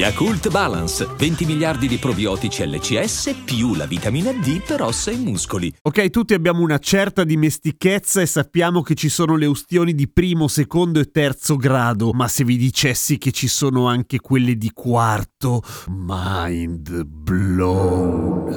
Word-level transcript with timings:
Yakult 0.00 0.48
Balance, 0.48 1.06
20 1.18 1.44
miliardi 1.44 1.86
di 1.86 1.98
probiotici 1.98 2.66
LCS 2.66 3.42
più 3.44 3.74
la 3.74 3.84
vitamina 3.84 4.32
D 4.32 4.62
per 4.62 4.80
ossa 4.80 5.10
e 5.10 5.16
muscoli. 5.16 5.70
Ok, 5.82 6.08
tutti 6.08 6.32
abbiamo 6.32 6.62
una 6.62 6.78
certa 6.78 7.22
dimestichezza 7.22 8.22
e 8.22 8.26
sappiamo 8.26 8.80
che 8.80 8.94
ci 8.94 9.10
sono 9.10 9.36
le 9.36 9.44
ustioni 9.44 9.94
di 9.94 10.08
primo, 10.08 10.48
secondo 10.48 11.00
e 11.00 11.10
terzo 11.10 11.56
grado, 11.56 12.12
ma 12.14 12.28
se 12.28 12.44
vi 12.44 12.56
dicessi 12.56 13.18
che 13.18 13.30
ci 13.30 13.46
sono 13.46 13.88
anche 13.88 14.20
quelle 14.20 14.56
di 14.56 14.70
quarto, 14.72 15.62
mind 15.88 17.04
blown. 17.04 18.50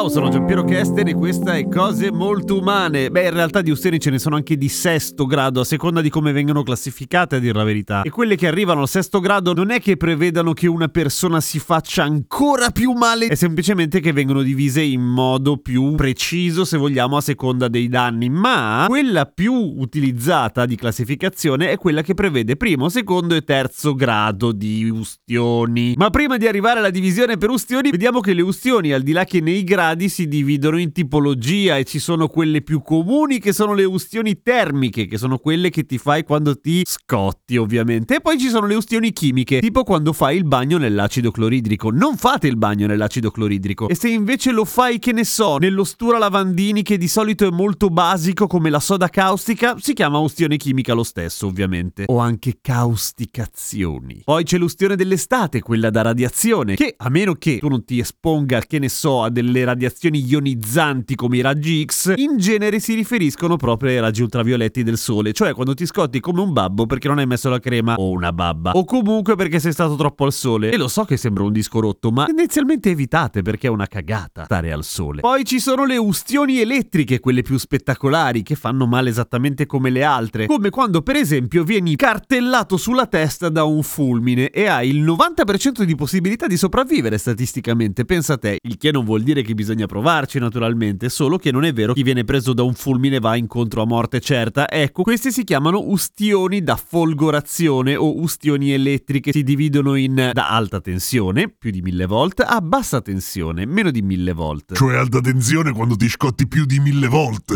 Ciao, 0.00 0.08
sono 0.08 0.30
Giampiero 0.30 0.64
Kesten 0.64 1.08
e 1.08 1.14
questa 1.14 1.58
è 1.58 1.68
Cose 1.68 2.10
Molto 2.10 2.56
Umane. 2.56 3.10
Beh, 3.10 3.24
in 3.24 3.34
realtà 3.34 3.60
di 3.60 3.70
ustioni 3.70 4.00
ce 4.00 4.08
ne 4.08 4.18
sono 4.18 4.36
anche 4.36 4.56
di 4.56 4.70
sesto 4.70 5.26
grado, 5.26 5.60
a 5.60 5.64
seconda 5.66 6.00
di 6.00 6.08
come 6.08 6.32
vengono 6.32 6.62
classificate, 6.62 7.36
a 7.36 7.38
dir 7.38 7.54
la 7.54 7.64
verità. 7.64 8.00
E 8.00 8.08
quelle 8.08 8.34
che 8.34 8.46
arrivano 8.46 8.80
al 8.80 8.88
sesto 8.88 9.20
grado 9.20 9.52
non 9.52 9.70
è 9.70 9.78
che 9.78 9.98
prevedano 9.98 10.54
che 10.54 10.66
una 10.68 10.88
persona 10.88 11.42
si 11.42 11.58
faccia 11.58 12.02
ancora 12.02 12.70
più 12.70 12.92
male, 12.92 13.26
è 13.26 13.34
semplicemente 13.34 14.00
che 14.00 14.14
vengono 14.14 14.40
divise 14.40 14.80
in 14.80 15.02
modo 15.02 15.58
più 15.58 15.96
preciso, 15.96 16.64
se 16.64 16.78
vogliamo, 16.78 17.18
a 17.18 17.20
seconda 17.20 17.68
dei 17.68 17.88
danni. 17.88 18.30
Ma 18.30 18.86
quella 18.88 19.26
più 19.26 19.52
utilizzata 19.52 20.64
di 20.64 20.76
classificazione 20.76 21.72
è 21.72 21.76
quella 21.76 22.00
che 22.00 22.14
prevede 22.14 22.56
primo, 22.56 22.88
secondo 22.88 23.34
e 23.34 23.42
terzo 23.44 23.94
grado 23.94 24.52
di 24.52 24.88
ustioni. 24.88 25.92
Ma 25.98 26.08
prima 26.08 26.38
di 26.38 26.46
arrivare 26.46 26.78
alla 26.78 26.88
divisione 26.88 27.36
per 27.36 27.50
ustioni, 27.50 27.90
vediamo 27.90 28.20
che 28.20 28.32
le 28.32 28.40
ustioni, 28.40 28.94
al 28.94 29.02
di 29.02 29.12
là 29.12 29.24
che 29.24 29.42
nei 29.42 29.62
gradi, 29.62 29.88
si 30.08 30.28
dividono 30.28 30.78
in 30.78 30.92
tipologia 30.92 31.76
e 31.76 31.84
ci 31.84 31.98
sono 31.98 32.28
quelle 32.28 32.62
più 32.62 32.82
comuni 32.82 33.38
che 33.38 33.52
sono 33.52 33.74
le 33.74 33.84
ustioni 33.84 34.40
termiche, 34.42 35.06
che 35.06 35.18
sono 35.18 35.38
quelle 35.38 35.70
che 35.70 35.84
ti 35.84 35.98
fai 35.98 36.24
quando 36.24 36.58
ti 36.58 36.82
scotti, 36.86 37.56
ovviamente. 37.56 38.16
E 38.16 38.20
poi 38.20 38.38
ci 38.38 38.48
sono 38.48 38.66
le 38.66 38.74
ustioni 38.76 39.12
chimiche, 39.12 39.60
tipo 39.60 39.82
quando 39.82 40.12
fai 40.12 40.36
il 40.36 40.44
bagno 40.44 40.78
nell'acido 40.78 41.30
cloridrico. 41.30 41.90
Non 41.90 42.16
fate 42.16 42.46
il 42.46 42.56
bagno 42.56 42.86
nell'acido 42.86 43.30
cloridrico. 43.30 43.88
E 43.88 43.94
se 43.94 44.08
invece 44.08 44.52
lo 44.52 44.64
fai, 44.64 44.98
che 44.98 45.12
ne 45.12 45.24
so, 45.24 45.56
nell'ostura 45.58 46.18
lavandini, 46.18 46.82
che 46.82 46.96
di 46.96 47.08
solito 47.08 47.46
è 47.46 47.50
molto 47.50 47.88
basico 47.88 48.46
come 48.46 48.70
la 48.70 48.80
soda 48.80 49.08
caustica, 49.08 49.76
si 49.78 49.92
chiama 49.92 50.18
ustione 50.18 50.56
chimica 50.56 50.94
lo 50.94 51.04
stesso, 51.04 51.46
ovviamente. 51.46 52.04
O 52.06 52.18
anche 52.18 52.58
causticazioni. 52.60 54.22
Poi 54.24 54.44
c'è 54.44 54.58
l'ustione 54.58 54.96
dell'estate, 54.96 55.60
quella 55.60 55.90
da 55.90 56.02
radiazione, 56.02 56.76
che 56.76 56.94
a 56.96 57.08
meno 57.08 57.34
che 57.34 57.58
tu 57.58 57.68
non 57.68 57.84
ti 57.84 57.98
esponga, 57.98 58.60
che 58.60 58.78
ne 58.78 58.88
so, 58.88 59.22
a 59.22 59.30
delle 59.30 59.64
radiazioni 59.64 59.78
ionizzanti 59.88 61.14
come 61.14 61.38
i 61.38 61.40
raggi 61.40 61.84
X, 61.84 62.14
in 62.16 62.36
genere 62.38 62.80
si 62.80 62.94
riferiscono 62.94 63.56
proprio 63.56 63.90
ai 63.90 64.00
raggi 64.00 64.22
ultravioletti 64.22 64.82
del 64.82 64.98
sole, 64.98 65.32
cioè 65.32 65.54
quando 65.54 65.74
ti 65.74 65.86
scotti 65.86 66.20
come 66.20 66.40
un 66.40 66.52
babbo 66.52 66.86
perché 66.86 67.08
non 67.08 67.18
hai 67.18 67.26
messo 67.26 67.48
la 67.48 67.58
crema 67.58 67.94
o 67.94 68.10
una 68.10 68.32
babba, 68.32 68.72
o 68.72 68.84
comunque 68.84 69.36
perché 69.36 69.58
sei 69.58 69.72
stato 69.72 69.96
troppo 69.96 70.24
al 70.24 70.32
sole. 70.32 70.70
E 70.70 70.76
lo 70.76 70.88
so 70.88 71.04
che 71.04 71.16
sembra 71.16 71.44
un 71.44 71.52
disco 71.52 71.80
rotto, 71.80 72.10
ma 72.10 72.26
tendenzialmente 72.26 72.90
evitate 72.90 73.42
perché 73.42 73.68
è 73.68 73.70
una 73.70 73.86
cagata 73.86 74.44
stare 74.44 74.72
al 74.72 74.84
sole. 74.84 75.20
Poi 75.20 75.44
ci 75.44 75.60
sono 75.60 75.84
le 75.84 75.96
ustioni 75.96 76.58
elettriche, 76.58 77.20
quelle 77.20 77.42
più 77.42 77.56
spettacolari, 77.58 78.42
che 78.42 78.54
fanno 78.54 78.86
male 78.86 79.10
esattamente 79.10 79.66
come 79.66 79.90
le 79.90 80.02
altre, 80.02 80.46
come 80.46 80.70
quando 80.70 81.02
per 81.02 81.16
esempio 81.16 81.64
vieni 81.64 81.96
cartellato 81.96 82.76
sulla 82.76 83.06
testa 83.06 83.48
da 83.48 83.64
un 83.64 83.82
fulmine 83.82 84.50
e 84.50 84.66
hai 84.66 84.88
il 84.88 85.02
90% 85.02 85.82
di 85.82 85.94
possibilità 85.94 86.46
di 86.46 86.56
sopravvivere 86.56 87.18
statisticamente, 87.18 88.04
pensa 88.04 88.34
a 88.34 88.38
te, 88.38 88.58
il 88.62 88.76
che 88.76 88.90
non 88.90 89.04
vuol 89.04 89.22
dire 89.22 89.42
che 89.42 89.54
bisogna 89.54 89.69
provarci 89.86 90.38
naturalmente, 90.38 91.08
solo 91.08 91.38
che 91.38 91.50
non 91.50 91.64
è 91.64 91.72
vero 91.72 91.92
chi 91.92 92.02
viene 92.02 92.24
preso 92.24 92.52
da 92.52 92.62
un 92.62 92.74
fulmine 92.74 93.18
va 93.18 93.36
incontro 93.36 93.82
a 93.82 93.86
morte 93.86 94.20
certa. 94.20 94.68
Ecco, 94.68 95.02
questi 95.02 95.32
si 95.32 95.44
chiamano 95.44 95.80
ustioni 95.86 96.62
da 96.62 96.76
folgorazione 96.76 97.96
o 97.96 98.20
ustioni 98.20 98.72
elettriche, 98.72 99.32
si 99.32 99.42
dividono 99.42 99.94
in 99.94 100.30
da 100.32 100.48
alta 100.50 100.80
tensione, 100.80 101.48
più 101.48 101.70
di 101.70 101.82
1000 101.82 102.06
volt, 102.06 102.44
a 102.46 102.60
bassa 102.60 103.00
tensione, 103.00 103.66
meno 103.66 103.90
di 103.90 104.02
1000 104.02 104.32
volt. 104.32 104.74
Cioè 104.74 104.96
alta 104.96 105.20
tensione 105.20 105.72
quando 105.72 105.96
ti 105.96 106.08
scotti 106.08 106.46
più 106.46 106.64
di 106.64 106.78
mille 106.80 107.08
volte. 107.08 107.54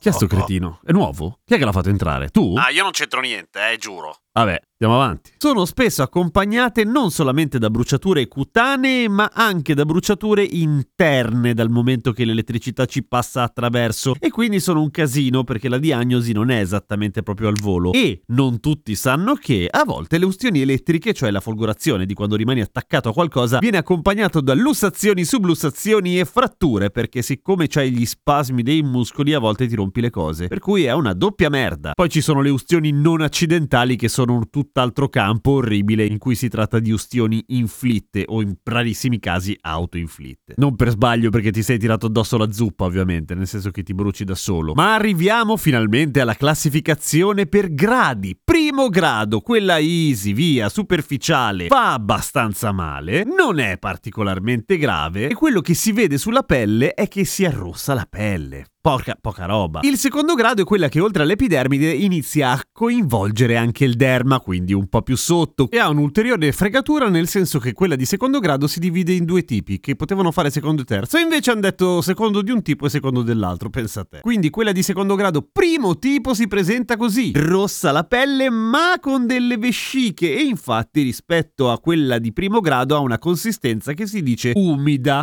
Chi 0.00 0.08
è 0.08 0.12
sto 0.12 0.26
cretino? 0.26 0.80
È 0.84 0.92
nuovo? 0.92 1.40
Chi 1.44 1.54
è 1.54 1.58
che 1.58 1.64
l'ha 1.64 1.72
fatto 1.72 1.88
entrare? 1.88 2.28
Tu? 2.28 2.54
Ah, 2.56 2.70
io 2.70 2.82
non 2.82 2.92
c'entro 2.92 3.20
niente, 3.20 3.72
eh, 3.72 3.76
giuro. 3.76 4.16
Vabbè, 4.32 4.60
andiamo 4.78 5.02
avanti. 5.02 5.32
Sono 5.38 5.64
spesso 5.64 6.02
accompagnate 6.02 6.84
non 6.84 7.10
solamente 7.10 7.58
da 7.58 7.70
bruciature 7.70 8.28
cutanee, 8.28 9.08
ma 9.08 9.30
anche 9.34 9.74
da 9.74 9.84
bruciature 9.84 10.44
interne 10.44 11.54
dal 11.54 11.70
momento 11.70 12.12
che 12.12 12.24
l'elettricità 12.24 12.84
ci 12.84 13.02
passa 13.02 13.42
attraverso. 13.42 14.14
E 14.20 14.30
quindi 14.30 14.60
sono 14.60 14.80
un 14.80 14.92
casino 14.92 15.42
perché 15.42 15.68
la 15.68 15.78
diagnosi 15.78 16.32
non 16.32 16.50
è 16.50 16.60
esattamente 16.60 17.24
proprio 17.24 17.48
al 17.48 17.58
volo. 17.60 17.92
E 17.92 18.22
non 18.26 18.60
tutti 18.60 18.94
sanno 18.94 19.34
che 19.34 19.66
a 19.68 19.82
volte 19.84 20.18
le 20.18 20.26
ustioni 20.26 20.60
elettriche, 20.60 21.12
cioè 21.12 21.32
la 21.32 21.40
folgorazione 21.40 22.06
di 22.06 22.14
quando 22.14 22.36
rimani 22.36 22.60
attaccato 22.60 23.08
a 23.08 23.12
qualcosa, 23.12 23.58
viene 23.58 23.78
accompagnato 23.78 24.40
da 24.40 24.54
lussazioni, 24.54 25.24
sublussazioni 25.24 26.20
e 26.20 26.24
fratture, 26.24 26.90
perché 26.90 27.22
siccome 27.22 27.66
c'hai 27.66 27.90
gli 27.90 28.06
spasmi 28.06 28.62
dei 28.62 28.82
muscoli 28.82 29.34
a 29.34 29.40
volte 29.40 29.66
ti 29.66 29.74
rompi 29.74 30.00
le 30.00 30.10
cose. 30.10 30.46
Per 30.46 30.60
cui 30.60 30.84
è 30.84 30.92
una 30.92 31.12
doppia 31.12 31.48
merda. 31.48 31.90
Poi 31.94 32.08
ci 32.08 32.20
sono 32.20 32.40
le 32.40 32.50
ustioni 32.50 32.92
non 32.92 33.20
accidentali 33.20 33.96
che 33.96 34.08
sono 34.08 34.26
un 34.30 34.50
tutt'altro 34.50 35.08
campo 35.08 35.52
orribile 35.52 36.04
in 36.04 36.18
cui 36.18 36.34
si 36.34 36.48
tratta 36.48 36.78
di 36.78 36.90
ustioni 36.90 37.42
inflitte 37.48 38.24
o 38.26 38.42
in 38.42 38.54
rarissimi 38.62 39.18
casi 39.18 39.56
autoinflitte. 39.60 40.54
Non 40.56 40.76
per 40.76 40.90
sbaglio 40.90 41.30
perché 41.30 41.50
ti 41.50 41.62
sei 41.62 41.78
tirato 41.78 42.06
addosso 42.06 42.36
la 42.36 42.50
zuppa 42.50 42.84
ovviamente, 42.84 43.34
nel 43.34 43.46
senso 43.46 43.70
che 43.70 43.82
ti 43.82 43.94
bruci 43.94 44.24
da 44.24 44.34
solo. 44.34 44.74
Ma 44.74 44.94
arriviamo 44.94 45.56
finalmente 45.56 46.20
alla 46.20 46.34
classificazione 46.34 47.46
per 47.46 47.72
gradi. 47.72 48.38
Primo 48.42 48.88
grado, 48.88 49.40
quella 49.40 49.78
easy, 49.78 50.32
via, 50.32 50.68
superficiale, 50.68 51.66
fa 51.66 51.92
abbastanza 51.92 52.72
male, 52.72 53.24
non 53.24 53.58
è 53.58 53.78
particolarmente 53.78 54.78
grave 54.78 55.28
e 55.28 55.34
quello 55.34 55.60
che 55.60 55.74
si 55.74 55.92
vede 55.92 56.18
sulla 56.18 56.42
pelle 56.42 56.94
è 56.94 57.08
che 57.08 57.24
si 57.24 57.44
arrossa 57.44 57.94
la 57.94 58.06
pelle. 58.08 58.66
Poca, 58.80 59.18
poca 59.20 59.44
roba. 59.44 59.80
Il 59.82 59.96
secondo 59.96 60.34
grado 60.34 60.62
è 60.62 60.64
quella 60.64 60.88
che 60.88 61.00
oltre 61.00 61.24
all'epidermide 61.24 61.90
inizia 61.90 62.52
a 62.52 62.62
coinvolgere 62.72 63.56
anche 63.56 63.84
il 63.84 63.96
derma, 63.96 64.38
quindi 64.38 64.72
un 64.72 64.86
po' 64.86 65.02
più 65.02 65.16
sotto, 65.16 65.68
e 65.68 65.78
ha 65.78 65.88
un'ulteriore 65.88 66.52
fregatura 66.52 67.08
nel 67.08 67.26
senso 67.26 67.58
che 67.58 67.72
quella 67.72 67.96
di 67.96 68.04
secondo 68.04 68.38
grado 68.38 68.68
si 68.68 68.78
divide 68.78 69.12
in 69.12 69.24
due 69.24 69.42
tipi, 69.44 69.80
che 69.80 69.96
potevano 69.96 70.30
fare 70.30 70.50
secondo 70.50 70.82
e 70.82 70.84
terzo, 70.84 71.18
e 71.18 71.22
invece 71.22 71.50
hanno 71.50 71.62
detto 71.62 72.00
secondo 72.02 72.40
di 72.40 72.52
un 72.52 72.62
tipo 72.62 72.86
e 72.86 72.88
secondo 72.88 73.22
dell'altro, 73.22 73.68
pensa 73.68 74.02
a 74.02 74.04
te. 74.04 74.20
Quindi 74.20 74.48
quella 74.48 74.70
di 74.70 74.84
secondo 74.84 75.16
grado 75.16 75.42
primo 75.42 75.98
tipo 75.98 76.32
si 76.32 76.46
presenta 76.46 76.96
così, 76.96 77.32
rossa 77.34 77.90
la 77.90 78.04
pelle 78.04 78.48
ma 78.48 78.94
con 79.00 79.26
delle 79.26 79.58
vesciche, 79.58 80.36
e 80.36 80.42
infatti 80.42 81.02
rispetto 81.02 81.72
a 81.72 81.80
quella 81.80 82.18
di 82.18 82.32
primo 82.32 82.60
grado 82.60 82.94
ha 82.94 83.00
una 83.00 83.18
consistenza 83.18 83.92
che 83.92 84.06
si 84.06 84.22
dice 84.22 84.52
umida. 84.54 85.22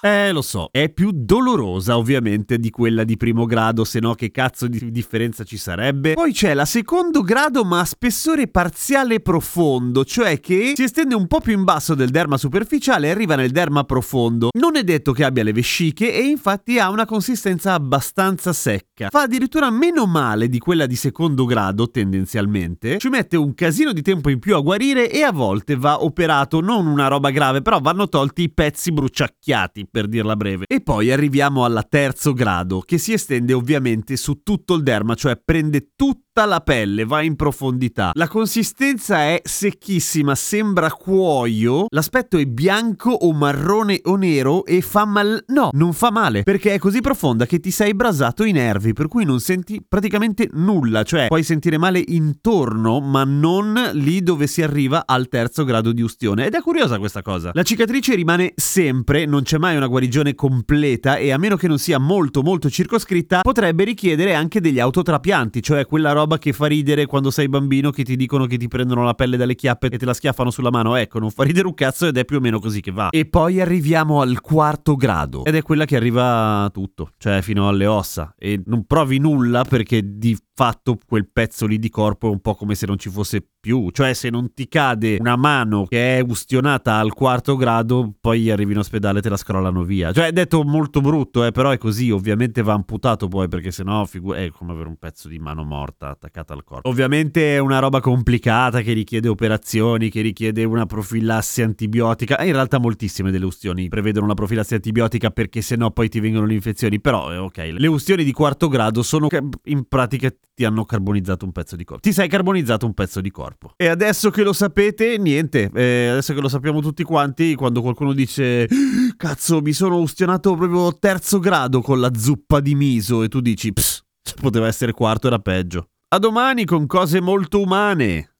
Eh, 0.00 0.30
lo 0.30 0.42
so, 0.42 0.68
è 0.70 0.90
più 0.90 1.10
dolorosa 1.12 1.96
ovviamente 1.96 2.58
di 2.58 2.70
quella 2.70 2.82
di 3.04 3.16
primo 3.16 3.46
grado, 3.46 3.84
se 3.84 3.98
no 4.00 4.14
che 4.14 4.30
cazzo 4.30 4.66
di 4.66 4.90
differenza 4.90 5.44
ci 5.44 5.56
sarebbe? 5.56 6.12
Poi 6.14 6.32
c'è 6.32 6.54
la 6.54 6.64
secondo 6.64 7.22
grado 7.22 7.64
ma 7.64 7.80
a 7.80 7.84
spessore 7.84 8.48
parziale 8.48 9.20
profondo, 9.20 10.04
cioè 10.04 10.38
che 10.40 10.72
si 10.74 10.82
estende 10.82 11.14
un 11.14 11.26
po' 11.26 11.40
più 11.40 11.54
in 11.54 11.64
basso 11.64 11.94
del 11.94 12.10
derma 12.10 12.36
superficiale 12.36 13.06
e 13.06 13.10
arriva 13.10 13.36
nel 13.36 13.50
derma 13.50 13.84
profondo. 13.84 14.50
Non 14.58 14.76
è 14.76 14.84
detto 14.84 15.12
che 15.12 15.24
abbia 15.24 15.42
le 15.42 15.52
vesciche 15.52 16.12
e 16.12 16.20
infatti 16.20 16.78
ha 16.78 16.90
una 16.90 17.06
consistenza 17.06 17.72
abbastanza 17.72 18.52
secca. 18.52 19.08
Fa 19.10 19.22
addirittura 19.22 19.70
meno 19.70 20.06
male 20.06 20.48
di 20.48 20.58
quella 20.58 20.86
di 20.86 20.96
secondo 20.96 21.44
grado 21.44 21.90
tendenzialmente, 21.90 22.98
ci 22.98 23.08
mette 23.08 23.36
un 23.36 23.54
casino 23.54 23.92
di 23.92 24.02
tempo 24.02 24.30
in 24.30 24.38
più 24.38 24.56
a 24.56 24.60
guarire 24.60 25.10
e 25.10 25.22
a 25.22 25.32
volte 25.32 25.76
va 25.76 26.02
operato, 26.02 26.60
non 26.60 26.86
una 26.86 27.08
roba 27.08 27.30
grave, 27.30 27.62
però 27.62 27.80
vanno 27.80 28.08
tolti 28.08 28.42
i 28.42 28.50
pezzi 28.50 28.92
bruciacchiati, 28.92 29.88
per 29.90 30.06
dirla 30.06 30.36
breve. 30.36 30.64
E 30.66 30.80
poi 30.80 31.10
arriviamo 31.10 31.64
alla 31.64 31.82
terzo 31.82 32.32
grado, 32.32 32.73
che 32.80 32.98
si 32.98 33.12
estende 33.12 33.52
ovviamente 33.52 34.16
su 34.16 34.42
tutto 34.42 34.74
il 34.74 34.82
derma, 34.82 35.14
cioè 35.14 35.36
prende 35.36 35.92
tutta 35.94 36.23
tutta 36.34 36.46
la 36.46 36.60
pelle, 36.62 37.04
va 37.04 37.22
in 37.22 37.36
profondità. 37.36 38.10
La 38.14 38.26
consistenza 38.26 39.18
è 39.18 39.40
secchissima, 39.44 40.34
sembra 40.34 40.90
cuoio. 40.90 41.86
L'aspetto 41.90 42.38
è 42.38 42.44
bianco 42.44 43.10
o 43.10 43.32
marrone 43.32 44.00
o 44.02 44.16
nero 44.16 44.64
e 44.64 44.80
fa 44.80 45.04
mal. 45.04 45.44
No, 45.46 45.68
non 45.72 45.92
fa 45.92 46.10
male 46.10 46.42
perché 46.42 46.74
è 46.74 46.78
così 46.80 47.00
profonda 47.00 47.46
che 47.46 47.60
ti 47.60 47.70
sei 47.70 47.94
brasato 47.94 48.42
i 48.42 48.50
nervi, 48.50 48.94
per 48.94 49.06
cui 49.06 49.24
non 49.24 49.38
senti 49.38 49.80
praticamente 49.88 50.48
nulla. 50.54 51.04
Cioè, 51.04 51.28
puoi 51.28 51.44
sentire 51.44 51.78
male 51.78 52.02
intorno, 52.04 52.98
ma 52.98 53.22
non 53.22 53.90
lì 53.92 54.20
dove 54.20 54.48
si 54.48 54.60
arriva 54.60 55.04
al 55.06 55.28
terzo 55.28 55.62
grado 55.62 55.92
di 55.92 56.02
ustione. 56.02 56.46
Ed 56.46 56.54
è 56.54 56.60
curiosa 56.62 56.98
questa 56.98 57.22
cosa. 57.22 57.50
La 57.52 57.62
cicatrice 57.62 58.16
rimane 58.16 58.54
sempre, 58.56 59.24
non 59.24 59.44
c'è 59.44 59.58
mai 59.58 59.76
una 59.76 59.86
guarigione 59.86 60.34
completa 60.34 61.14
e 61.14 61.30
a 61.30 61.38
meno 61.38 61.54
che 61.54 61.68
non 61.68 61.78
sia 61.78 62.00
molto 62.00 62.42
molto 62.42 62.68
circoscritta, 62.68 63.42
potrebbe 63.42 63.84
richiedere 63.84 64.34
anche 64.34 64.60
degli 64.60 64.80
autotrapianti, 64.80 65.62
cioè 65.62 65.86
quella 65.86 66.10
roba 66.10 66.22
che 66.38 66.52
fa 66.52 66.66
ridere 66.66 67.06
quando 67.06 67.30
sei 67.30 67.48
bambino 67.48 67.90
che 67.90 68.02
ti 68.02 68.16
dicono 68.16 68.46
che 68.46 68.56
ti 68.56 68.68
prendono 68.68 69.04
la 69.04 69.14
pelle 69.14 69.36
dalle 69.36 69.54
chiappe 69.54 69.88
e 69.88 69.98
te 69.98 70.04
la 70.04 70.14
schiaffano 70.14 70.50
sulla 70.50 70.70
mano. 70.70 70.96
Ecco, 70.96 71.18
non 71.18 71.30
fa 71.30 71.44
ridere 71.44 71.66
un 71.66 71.74
cazzo 71.74 72.06
ed 72.06 72.16
è 72.16 72.24
più 72.24 72.38
o 72.38 72.40
meno 72.40 72.58
così 72.58 72.80
che 72.80 72.90
va. 72.90 73.10
E 73.10 73.26
poi 73.26 73.60
arriviamo 73.60 74.20
al 74.20 74.40
quarto 74.40 74.96
grado 74.96 75.44
ed 75.44 75.54
è 75.54 75.62
quella 75.62 75.84
che 75.84 75.96
arriva 75.96 76.68
tutto, 76.72 77.10
cioè 77.18 77.42
fino 77.42 77.68
alle 77.68 77.86
ossa 77.86 78.34
e 78.38 78.60
non 78.66 78.84
provi 78.84 79.18
nulla 79.18 79.64
perché 79.64 80.02
di 80.04 80.36
fatto 80.54 80.96
quel 81.04 81.28
pezzo 81.30 81.66
lì 81.66 81.78
di 81.78 81.90
corpo 81.90 82.30
un 82.30 82.40
po' 82.40 82.54
come 82.54 82.76
se 82.76 82.86
non 82.86 82.96
ci 82.96 83.10
fosse 83.10 83.44
più, 83.64 83.90
cioè 83.90 84.12
se 84.12 84.30
non 84.30 84.52
ti 84.54 84.68
cade 84.68 85.16
una 85.18 85.36
mano 85.36 85.86
che 85.86 86.18
è 86.18 86.20
ustionata 86.20 86.96
al 86.98 87.12
quarto 87.12 87.56
grado, 87.56 88.14
poi 88.20 88.50
arrivi 88.50 88.72
in 88.72 88.78
ospedale 88.78 89.18
e 89.18 89.22
te 89.22 89.30
la 89.30 89.36
scrollano 89.36 89.82
via. 89.82 90.12
Cioè 90.12 90.26
è 90.26 90.32
detto 90.32 90.62
molto 90.62 91.00
brutto, 91.00 91.44
eh, 91.44 91.50
però 91.50 91.70
è 91.70 91.78
così, 91.78 92.10
ovviamente 92.10 92.62
va 92.62 92.74
amputato 92.74 93.26
poi 93.26 93.48
perché 93.48 93.70
sennò 93.70 94.04
figu- 94.04 94.36
è 94.36 94.50
come 94.50 94.72
avere 94.72 94.88
un 94.88 94.96
pezzo 94.96 95.28
di 95.28 95.38
mano 95.38 95.64
morta 95.64 96.10
attaccata 96.10 96.52
al 96.52 96.62
corpo. 96.62 96.88
Ovviamente 96.88 97.56
è 97.56 97.58
una 97.58 97.80
roba 97.80 98.00
complicata 98.00 98.82
che 98.82 98.92
richiede 98.92 99.28
operazioni, 99.28 100.08
che 100.08 100.20
richiede 100.20 100.62
una 100.64 100.86
profilassi 100.86 101.62
antibiotica, 101.62 102.38
e 102.38 102.46
in 102.46 102.52
realtà 102.52 102.78
moltissime 102.78 103.30
delle 103.30 103.46
ustioni 103.46 103.88
prevedono 103.88 104.26
una 104.26 104.34
profilassi 104.34 104.74
antibiotica 104.74 105.30
perché 105.30 105.62
sennò 105.62 105.90
poi 105.90 106.08
ti 106.08 106.20
vengono 106.20 106.46
le 106.46 106.54
infezioni, 106.54 107.00
però 107.00 107.32
eh, 107.32 107.38
ok, 107.38 107.58
le 107.76 107.86
ustioni 107.86 108.22
di 108.24 108.32
quarto 108.32 108.68
grado 108.68 109.02
sono 109.02 109.26
in 109.64 109.88
pratica 109.88 110.30
ti 110.54 110.64
hanno 110.64 110.84
carbonizzato 110.84 111.44
un 111.44 111.52
pezzo 111.52 111.76
di 111.76 111.84
corpo. 111.84 112.02
Ti 112.02 112.12
sei 112.12 112.28
carbonizzato 112.28 112.86
un 112.86 112.94
pezzo 112.94 113.20
di 113.20 113.30
corpo. 113.30 113.72
E 113.76 113.88
adesso 113.88 114.30
che 114.30 114.42
lo 114.42 114.52
sapete, 114.52 115.18
niente. 115.18 115.70
Eh, 115.74 116.08
adesso 116.08 116.32
che 116.32 116.40
lo 116.40 116.48
sappiamo 116.48 116.80
tutti 116.80 117.02
quanti, 117.02 117.54
quando 117.54 117.82
qualcuno 117.82 118.12
dice 118.12 118.68
cazzo, 119.16 119.60
mi 119.60 119.72
sono 119.72 119.98
ustionato 119.98 120.54
proprio 120.54 120.96
terzo 120.96 121.40
grado 121.40 121.80
con 121.80 122.00
la 122.00 122.10
zuppa 122.14 122.60
di 122.60 122.74
miso 122.74 123.22
e 123.22 123.28
tu 123.28 123.40
dici, 123.40 123.72
pss, 123.72 124.02
poteva 124.40 124.68
essere 124.68 124.92
quarto, 124.92 125.26
era 125.26 125.40
peggio. 125.40 125.88
A 126.08 126.18
domani 126.18 126.64
con 126.64 126.86
cose 126.86 127.20
molto 127.20 127.60
umane. 127.60 128.33